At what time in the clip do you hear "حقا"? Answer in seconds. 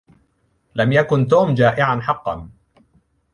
2.01-2.49